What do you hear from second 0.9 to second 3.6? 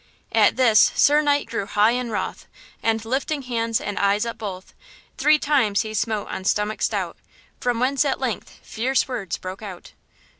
Sir Knight grew high in wroth, And lifting